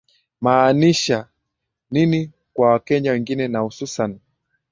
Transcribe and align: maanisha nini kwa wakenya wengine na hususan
maanisha 0.41 1.27
nini 1.91 2.31
kwa 2.53 2.69
wakenya 2.71 3.11
wengine 3.11 3.47
na 3.47 3.59
hususan 3.59 4.19